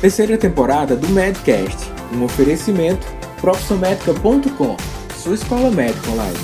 [0.00, 1.76] Terceira temporada do Medcast,
[2.14, 3.06] um oferecimento
[3.38, 4.74] profissionmedica.com,
[5.14, 6.38] sua escola médica online.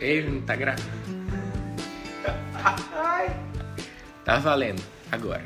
[0.00, 0.82] Ele não tá gravando.
[4.24, 5.44] Tá valendo, agora.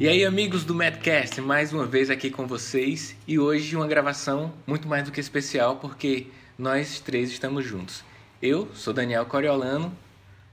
[0.00, 4.50] E aí, amigos do Madcast, mais uma vez aqui com vocês e hoje uma gravação
[4.66, 8.02] muito mais do que especial porque nós três estamos juntos.
[8.40, 9.94] Eu sou Daniel Coriolano,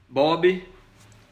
[0.06, 0.62] Bob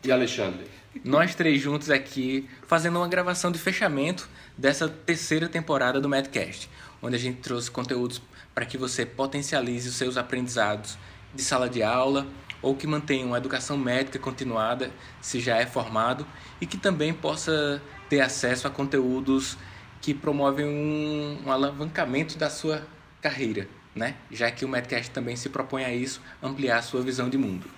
[0.02, 0.64] e Alexandre.
[1.04, 6.70] Nós três juntos aqui fazendo uma gravação de fechamento dessa terceira temporada do Madcast,
[7.02, 8.22] onde a gente trouxe conteúdos
[8.54, 10.96] para que você potencialize os seus aprendizados
[11.34, 12.26] de sala de aula
[12.62, 16.26] ou que mantenha uma educação médica continuada se já é formado
[16.60, 19.56] e que também possa ter acesso a conteúdos
[20.00, 22.86] que promovem um, um alavancamento da sua
[23.20, 24.16] carreira, né?
[24.30, 27.68] Já que o Medcast também se propõe a isso, ampliar a sua visão de mundo.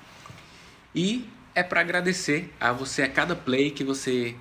[0.94, 4.36] E é para agradecer a você a cada play que você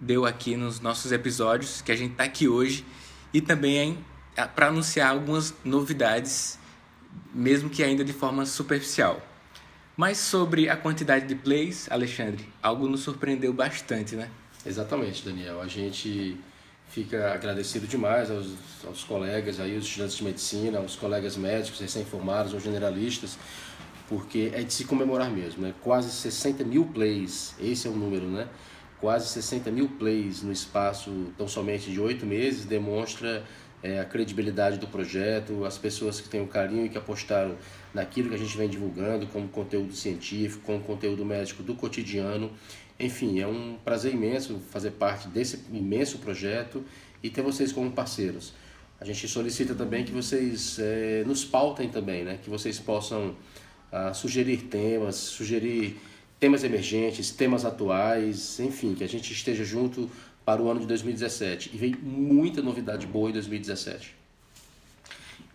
[0.00, 2.84] deu aqui nos nossos episódios, que a gente está aqui hoje,
[3.32, 3.98] e também
[4.54, 6.58] para anunciar algumas novidades,
[7.32, 9.20] mesmo que ainda de forma superficial.
[10.02, 14.28] Mas sobre a quantidade de plays, Alexandre, algo nos surpreendeu bastante, né?
[14.66, 15.60] Exatamente, Daniel.
[15.62, 16.40] A gente
[16.88, 22.52] fica agradecido demais aos, aos colegas, aí, os estudantes de medicina, aos colegas médicos recém-formados,
[22.52, 23.38] aos generalistas,
[24.08, 25.62] porque é de se comemorar mesmo.
[25.62, 25.72] Né?
[25.80, 28.48] Quase 60 mil plays, esse é o número, né?
[29.00, 33.44] Quase 60 mil plays no espaço tão somente de oito meses demonstra
[33.82, 37.56] é, a credibilidade do projeto, as pessoas que têm o carinho e que apostaram
[37.92, 42.50] naquilo que a gente vem divulgando como conteúdo científico, como conteúdo médico do cotidiano
[43.02, 46.84] enfim, é um prazer imenso fazer parte desse imenso projeto
[47.22, 48.52] e ter vocês como parceiros.
[49.00, 52.38] A gente solicita também que vocês é, nos pautem também, né?
[52.40, 53.34] que vocês possam
[53.90, 55.96] ah, sugerir temas, sugerir
[56.38, 60.08] temas emergentes, temas atuais, enfim, que a gente esteja junto
[60.44, 61.70] para o ano de 2017.
[61.72, 64.14] E vem muita novidade boa em 2017.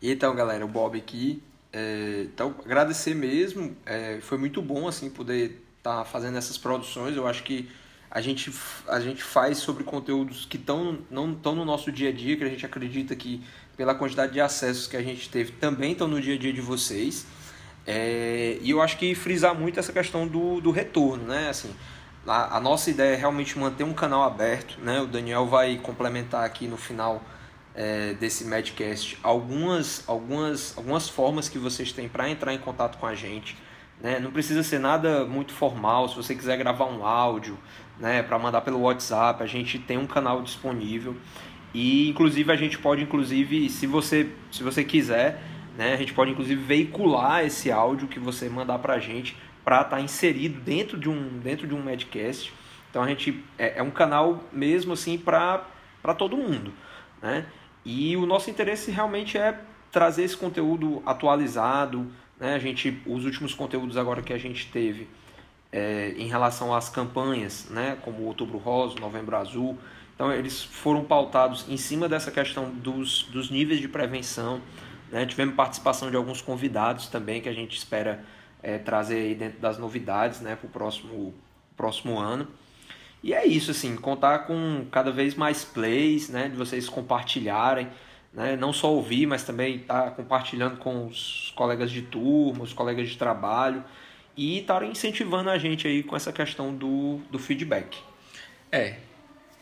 [0.01, 1.41] Então, galera, o Bob aqui.
[1.73, 3.75] É, então, agradecer mesmo.
[3.85, 7.15] É, foi muito bom assim poder tá fazendo essas produções.
[7.15, 7.69] Eu acho que
[8.09, 8.51] a gente,
[8.87, 12.43] a gente faz sobre conteúdos que tão, não estão no nosso dia a dia, que
[12.43, 13.41] a gente acredita que,
[13.75, 16.61] pela quantidade de acessos que a gente teve, também estão no dia a dia de
[16.61, 17.25] vocês.
[17.85, 21.49] É, e eu acho que frisar muito essa questão do, do retorno, né?
[21.49, 21.73] Assim,
[22.27, 24.99] a, a, nossa ideia é realmente manter um canal aberto, né?
[24.99, 27.23] O Daniel vai complementar aqui no final
[27.73, 33.05] é, desse Madcast algumas, algumas, algumas formas que vocês têm para entrar em contato com
[33.05, 33.55] a gente.
[34.01, 34.19] Né?
[34.19, 36.09] Não precisa ser nada muito formal.
[36.09, 37.57] Se você quiser gravar um áudio
[37.99, 41.15] né, para mandar pelo WhatsApp, a gente tem um canal disponível.
[41.73, 45.41] E inclusive a gente pode, inclusive, se você, se você quiser,
[45.77, 49.81] né, a gente pode inclusive veicular esse áudio que você mandar para a gente para
[49.81, 52.53] estar tá inserido dentro de um dentro de um Medcast.
[52.89, 55.65] Então a gente é, é um canal mesmo assim para
[56.17, 56.71] todo mundo,
[57.21, 57.45] né?
[57.83, 59.59] E o nosso interesse realmente é
[59.91, 62.55] trazer esse conteúdo atualizado, né?
[62.55, 65.09] A gente, os últimos conteúdos agora que a gente teve
[65.69, 67.97] é, em relação às campanhas, né?
[68.03, 69.77] como Outubro Rosa, Novembro Azul,
[70.15, 74.61] então eles foram pautados em cima dessa questão dos, dos níveis de prevenção.
[75.11, 75.25] Né?
[75.25, 78.23] Tivemos participação de alguns convidados também que a gente espera
[78.61, 80.55] é, trazer aí dentro das novidades né?
[80.55, 81.33] para o próximo,
[81.75, 82.47] próximo ano.
[83.23, 86.49] E é isso, assim, contar com cada vez mais plays, né?
[86.49, 87.87] De vocês compartilharem
[88.37, 88.55] né?
[88.55, 93.09] não só ouvir, mas também estar tá compartilhando com os colegas de turma, os colegas
[93.09, 93.83] de trabalho
[94.35, 97.97] e estar incentivando a gente aí com essa questão do, do feedback.
[98.71, 98.97] É,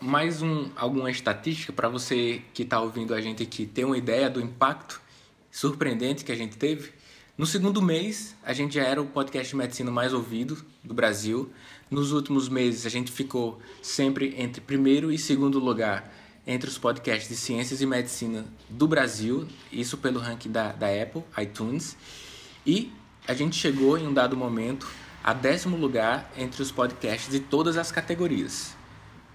[0.02, 4.30] mais um, alguma estatística para você que está ouvindo a gente aqui ter uma ideia
[4.30, 5.02] do impacto
[5.50, 6.92] surpreendente que a gente teve.
[7.38, 11.52] No segundo mês, a gente já era o podcast de medicina mais ouvido do Brasil.
[11.92, 16.10] Nos últimos meses, a gente ficou sempre entre primeiro e segundo lugar
[16.48, 21.26] entre os podcasts de ciências e medicina do Brasil, isso pelo ranking da, da Apple,
[21.38, 21.98] iTunes,
[22.66, 22.90] e
[23.28, 24.88] a gente chegou em um dado momento
[25.22, 28.78] a décimo lugar entre os podcasts de todas as categorias.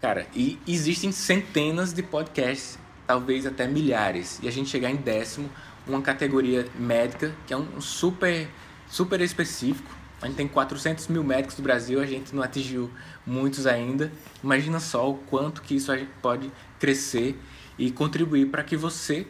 [0.01, 5.51] Cara, e existem centenas de podcasts, talvez até milhares, e a gente chegar em décimo,
[5.91, 8.49] uma categoria médica que é um super,
[8.89, 9.91] super específico.
[10.23, 12.91] A gente tem 400 mil médicos do Brasil, a gente não atingiu
[13.27, 14.13] muitos ainda.
[14.43, 17.39] Imagina só o quanto que isso pode crescer
[17.79, 19.27] e contribuir para que você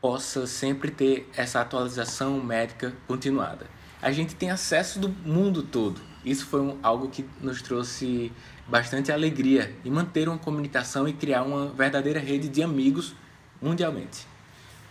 [0.00, 3.66] possa sempre ter essa atualização médica continuada.
[4.02, 6.00] A gente tem acesso do mundo todo.
[6.24, 8.32] Isso foi um, algo que nos trouxe
[8.66, 13.14] bastante alegria e manter uma comunicação e criar uma verdadeira rede de amigos
[13.62, 14.33] mundialmente.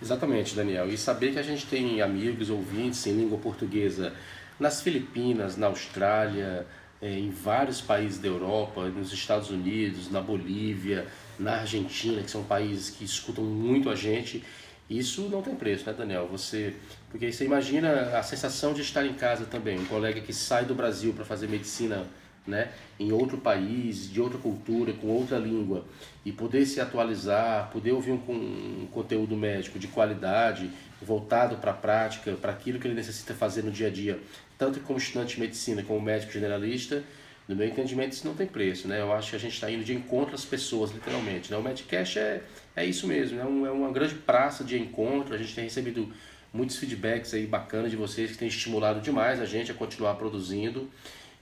[0.01, 0.89] Exatamente, Daniel.
[0.89, 4.13] E saber que a gente tem amigos, ouvintes em língua portuguesa
[4.59, 6.65] nas Filipinas, na Austrália,
[7.01, 11.07] eh, em vários países da Europa, nos Estados Unidos, na Bolívia,
[11.39, 14.43] na Argentina, que são países que escutam muito a gente.
[14.89, 16.27] Isso não tem preço, né, Daniel?
[16.31, 16.75] Você,
[17.09, 20.75] porque você imagina a sensação de estar em casa também, um colega que sai do
[20.75, 22.05] Brasil para fazer medicina
[22.45, 25.85] né, em outro país, de outra cultura, com outra língua,
[26.25, 30.69] e poder se atualizar, poder ouvir um, um conteúdo médico de qualidade,
[31.01, 34.19] voltado para a prática, para aquilo que ele necessita fazer no dia a dia,
[34.57, 37.03] tanto como estudante de medicina como médico generalista,
[37.47, 39.01] no meu entendimento isso não tem preço, né?
[39.01, 41.51] Eu acho que a gente está indo de encontro às pessoas, literalmente.
[41.51, 41.57] Né?
[41.57, 42.41] O Medcast é,
[42.73, 46.09] é isso mesmo, é, um, é uma grande praça de encontro, a gente tem recebido
[46.53, 50.89] muitos feedbacks aí bacanas de vocês que têm estimulado demais a gente a continuar produzindo.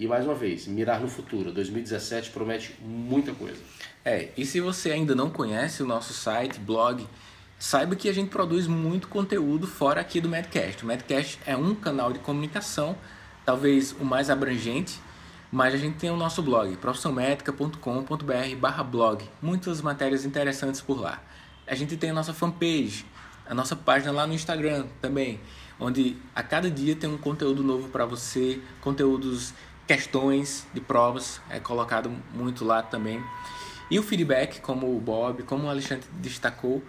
[0.01, 1.51] E mais uma vez, mirar no futuro.
[1.51, 3.61] 2017 promete muita coisa.
[4.03, 7.07] É, e se você ainda não conhece o nosso site, blog,
[7.59, 10.83] saiba que a gente produz muito conteúdo fora aqui do Medcast.
[10.83, 12.97] O Medcast é um canal de comunicação,
[13.45, 14.99] talvez o mais abrangente,
[15.51, 19.23] mas a gente tem o nosso blog, profissãomédica.com.br blog.
[19.39, 21.21] Muitas matérias interessantes por lá.
[21.67, 23.05] A gente tem a nossa fanpage,
[23.45, 25.39] a nossa página lá no Instagram também,
[25.79, 29.53] onde a cada dia tem um conteúdo novo para você, conteúdos
[29.91, 33.21] questões de provas, é colocado muito lá também.
[33.89, 36.81] E o feedback, como o Bob, como o Alexandre destacou,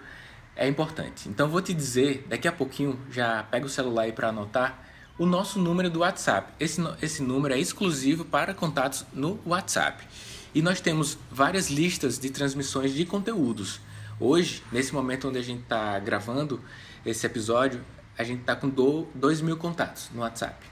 [0.55, 1.29] é importante.
[1.29, 4.87] Então vou te dizer, daqui a pouquinho, já pega o celular aí para anotar,
[5.19, 6.53] o nosso número do WhatsApp.
[6.61, 10.07] Esse, esse número é exclusivo para contatos no WhatsApp.
[10.55, 13.81] E nós temos várias listas de transmissões de conteúdos.
[14.21, 16.61] Hoje, nesse momento onde a gente está gravando
[17.05, 17.85] esse episódio,
[18.17, 20.71] a gente está com 2 mil contatos no WhatsApp.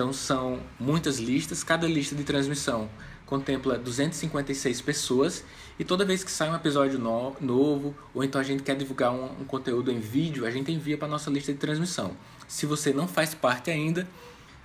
[0.00, 2.88] Então são muitas listas, cada lista de transmissão
[3.26, 5.44] contempla 256 pessoas
[5.78, 9.12] e toda vez que sai um episódio no, novo ou então a gente quer divulgar
[9.12, 12.16] um, um conteúdo em vídeo, a gente envia para nossa lista de transmissão.
[12.48, 14.08] Se você não faz parte ainda,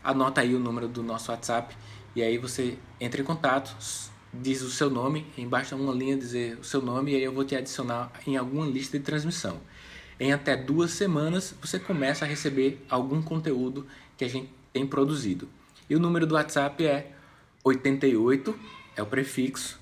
[0.02, 1.76] anota aí o número do nosso WhatsApp
[2.16, 3.76] e aí você entra em contato,
[4.34, 7.44] diz o seu nome, embaixo uma linha dizer o seu nome e aí eu vou
[7.44, 9.60] te adicionar em alguma lista de transmissão.
[10.18, 13.86] Em até duas semanas você começa a receber algum conteúdo
[14.16, 15.48] que a gente tem produzido.
[15.90, 17.14] E o número do WhatsApp é
[17.64, 18.54] 88,
[18.98, 19.80] é o prefixo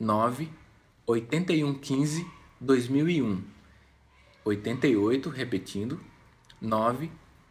[0.00, 0.48] 9
[1.06, 2.26] 8115
[2.58, 3.42] 2001.
[4.42, 6.00] 88, repetindo,
[6.58, 7.10] 9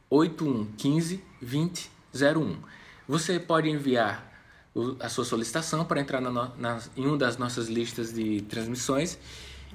[0.09, 2.57] 8115 2001.
[3.07, 4.33] Você pode enviar
[4.99, 9.19] a sua solicitação para entrar na, na, em uma das nossas listas de transmissões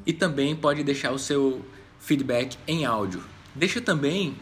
[0.05, 1.65] e também pode deixar o seu
[2.01, 3.23] feedback em áudio.
[3.55, 4.37] Deixa também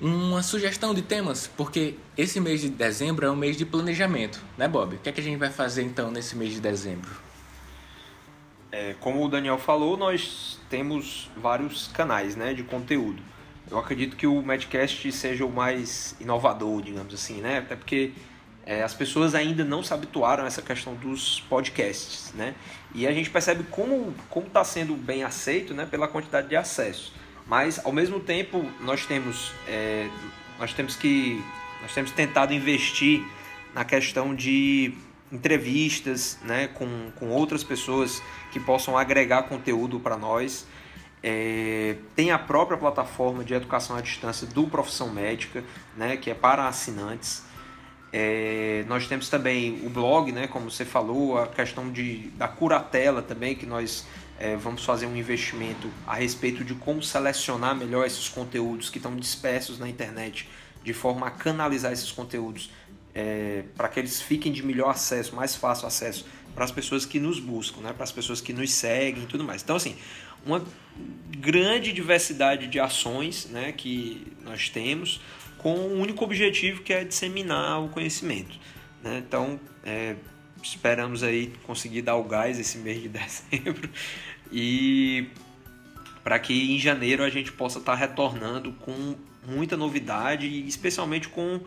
[0.00, 4.68] uma sugestão de temas, porque esse mês de dezembro é um mês de planejamento, né,
[4.68, 4.96] Bob?
[4.96, 7.10] O que é que a gente vai fazer então nesse mês de dezembro?
[8.70, 13.22] É, como o Daniel falou, nós temos vários canais né, de conteúdo.
[13.70, 17.58] Eu acredito que o Madcast seja o mais inovador, digamos assim, né?
[17.58, 18.12] Até porque
[18.64, 22.54] é, as pessoas ainda não se habituaram a essa questão dos podcasts, né?
[22.94, 27.12] E a gente percebe como está sendo bem aceito né, pela quantidade de acessos.
[27.48, 30.08] Mas ao mesmo tempo nós temos é,
[30.58, 31.42] nós temos que
[31.80, 33.24] nós temos tentado investir
[33.74, 34.92] na questão de
[35.30, 40.66] entrevistas, né, com, com outras pessoas que possam agregar conteúdo para nós.
[41.22, 45.64] É, tem a própria plataforma de educação à distância do Profissão Médica,
[45.96, 47.42] né, que é para assinantes.
[48.12, 53.20] É, nós temos também o blog, né, como você falou, a questão de, da curatela
[53.20, 54.06] também, que nós
[54.38, 59.16] é, vamos fazer um investimento a respeito de como selecionar melhor esses conteúdos que estão
[59.16, 60.48] dispersos na internet,
[60.84, 62.70] de forma a canalizar esses conteúdos
[63.14, 67.18] é, para que eles fiquem de melhor acesso, mais fácil acesso para as pessoas que
[67.18, 69.62] nos buscam, né, para as pessoas que nos seguem e tudo mais.
[69.62, 69.96] Então, assim,
[70.46, 70.62] uma
[71.36, 75.20] grande diversidade de ações né, que nós temos
[75.58, 78.56] com um único objetivo que é disseminar o conhecimento.
[79.02, 79.22] Né?
[79.26, 80.14] Então, é,
[80.62, 83.88] esperamos aí conseguir dar o gás esse mês de dezembro.
[84.50, 85.28] E
[86.22, 91.28] para que em janeiro a gente possa estar tá retornando com muita novidade e especialmente
[91.28, 91.60] com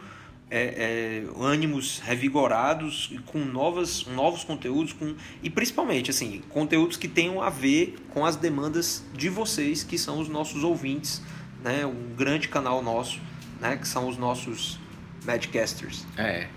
[0.50, 7.08] é, é, ânimos revigorados e com novas, novos conteúdos com, e principalmente assim conteúdos que
[7.08, 11.22] tenham a ver com as demandas de vocês que são os nossos ouvintes
[11.64, 11.86] né?
[11.86, 13.20] Um grande canal nosso
[13.62, 13.78] né?
[13.78, 14.78] Que são os nossos
[15.26, 16.06] Madcasters.
[16.18, 16.48] É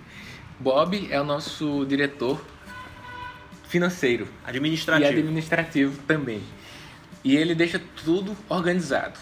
[0.58, 2.44] Bob é o nosso diretor
[3.68, 4.28] financeiro.
[4.44, 5.10] Administrativo.
[5.10, 6.42] E administrativo também.
[7.22, 9.18] E ele deixa tudo organizado.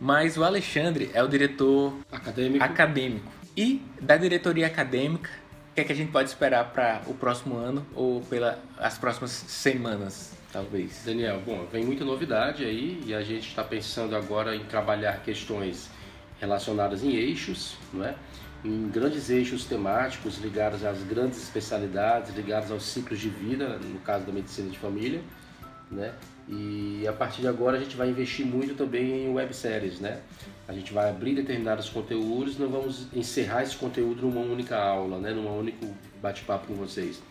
[0.00, 2.64] Mas o Alexandre é o diretor acadêmico.
[2.64, 3.32] acadêmico.
[3.56, 5.30] E da diretoria acadêmica,
[5.74, 10.32] que é que a gente pode esperar para o próximo ano ou pelas próximas semanas,
[10.52, 11.02] talvez?
[11.04, 15.90] Daniel, bom, vem muita novidade aí e a gente está pensando agora em trabalhar questões
[16.40, 18.14] relacionadas em eixos, não é?
[18.64, 24.24] Em grandes eixos temáticos ligados às grandes especialidades, ligados aos ciclos de vida, no caso
[24.24, 25.20] da medicina de família,
[25.90, 26.14] né?
[26.48, 30.20] E a partir de agora a gente vai investir muito também em webséries, né?
[30.66, 35.32] A gente vai abrir determinados conteúdos, não vamos encerrar esse conteúdo numa única aula, né?
[35.32, 35.86] Num único
[36.22, 37.22] bate-papo com vocês.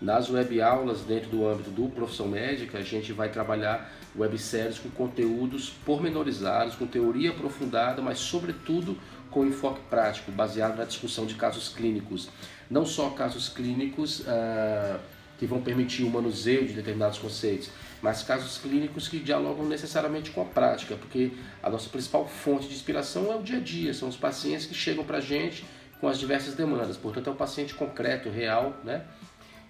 [0.00, 4.90] Nas web aulas, dentro do âmbito do profissão médica, a gente vai trabalhar webséries com
[4.90, 8.98] conteúdos pormenorizados, com teoria aprofundada, mas sobretudo
[9.34, 12.28] com enfoque prático, baseado na discussão de casos clínicos.
[12.70, 15.00] Não só casos clínicos ah,
[15.36, 17.68] que vão permitir o manuseio de determinados conceitos,
[18.00, 22.74] mas casos clínicos que dialogam necessariamente com a prática, porque a nossa principal fonte de
[22.74, 25.64] inspiração é o dia a dia, são os pacientes que chegam para a gente
[26.00, 29.02] com as diversas demandas, portanto é um paciente concreto, real, né?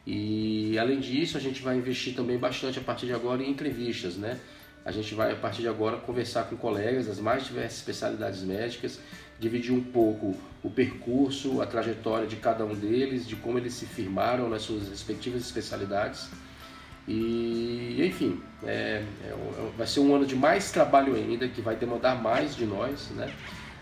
[0.07, 4.17] E além disso, a gente vai investir também bastante a partir de agora em entrevistas,
[4.17, 4.39] né?
[4.85, 9.01] A gente vai a partir de agora conversar com colegas das mais diversas especialidades médicas
[9.39, 13.87] dividir um pouco o percurso, a trajetória de cada um deles, de como eles se
[13.87, 16.31] firmaram nas suas respectivas especialidades.
[17.07, 19.37] E, enfim, é, é,
[19.77, 23.31] vai ser um ano de mais trabalho ainda, que vai demandar mais de nós, né?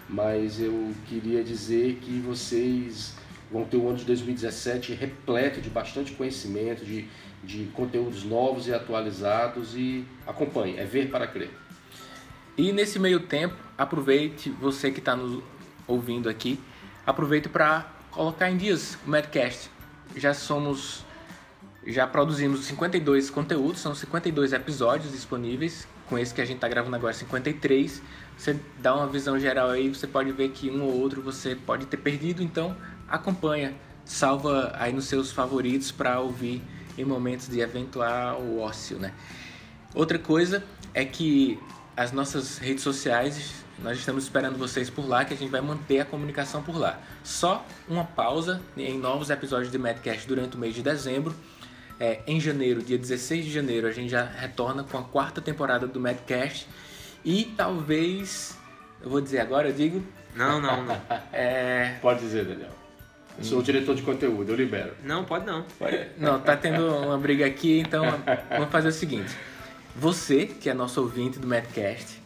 [0.09, 3.15] Mas eu queria dizer que vocês
[3.51, 7.07] vão ter um ano de 2017 repleto de bastante conhecimento, de,
[7.45, 11.51] de conteúdos novos e atualizados e acompanhe, é ver para crer.
[12.57, 15.43] E nesse meio tempo, aproveite, você que está nos
[15.87, 16.61] ouvindo aqui,
[17.07, 19.71] aproveite para colocar em dias o Madcast.
[20.15, 21.03] Já somos,
[21.87, 26.95] já produzimos 52 conteúdos, são 52 episódios disponíveis, com esse que a gente está gravando
[26.95, 28.03] agora 53.
[28.37, 31.87] Você dá uma visão geral aí, você pode ver que um ou outro você pode
[31.87, 32.77] ter perdido, então
[33.09, 36.63] acompanha, salva aí nos seus favoritos para ouvir
[36.99, 39.15] em momentos de eventual ócio, né?
[39.95, 41.59] Outra coisa é que
[41.97, 46.01] as nossas redes sociais, nós estamos esperando vocês por lá, que a gente vai manter
[46.01, 46.99] a comunicação por lá.
[47.23, 51.35] Só uma pausa em novos episódios de Madcast durante o mês de dezembro.
[52.01, 55.87] É, em janeiro, dia 16 de janeiro, a gente já retorna com a quarta temporada
[55.87, 56.67] do Madcast.
[57.25, 58.59] E talvez.
[59.01, 60.03] Eu vou dizer agora, eu digo.
[60.35, 61.01] Não, não, não.
[61.33, 61.99] é...
[62.01, 62.71] Pode dizer, Daniel.
[63.39, 64.95] Eu sou o diretor de conteúdo, eu libero.
[65.05, 65.65] Não, pode não.
[65.79, 66.09] Pode...
[66.19, 68.05] Não, tá tendo uma briga aqui, então
[68.51, 69.35] vamos fazer o seguinte.
[69.95, 72.19] Você, que é nosso ouvinte do Madcast,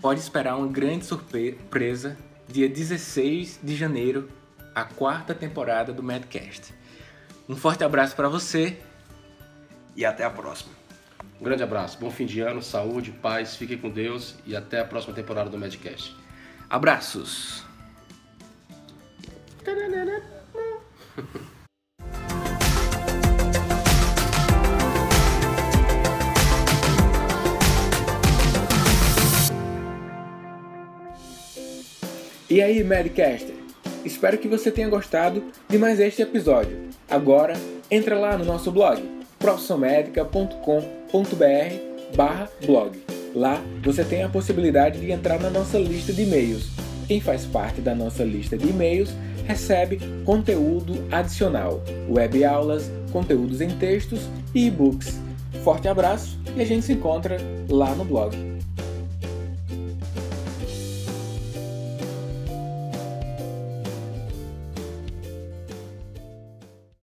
[0.00, 2.16] pode esperar uma grande surpresa
[2.48, 4.30] dia 16 de janeiro,
[4.74, 6.74] a quarta temporada do Madcast.
[7.48, 8.78] Um forte abraço para você
[9.94, 10.72] e até a próxima.
[11.38, 14.84] Um grande abraço, bom fim de ano, saúde, paz, fiquem com Deus e até a
[14.84, 16.16] próxima temporada do Madcast.
[16.70, 17.64] Abraços!
[32.52, 33.54] E aí, Madcaster?
[34.04, 36.76] Espero que você tenha gostado de mais este episódio.
[37.08, 37.54] Agora,
[37.90, 39.02] entra lá no nosso blog,
[39.38, 43.02] profissionmedica.com.br barra blog.
[43.34, 46.68] Lá você tem a possibilidade de entrar na nossa lista de e-mails.
[47.08, 49.16] Quem faz parte da nossa lista de e-mails
[49.46, 55.18] recebe conteúdo adicional, web aulas, conteúdos em textos e e-books.
[55.64, 57.38] Forte abraço e a gente se encontra
[57.70, 58.36] lá no blog.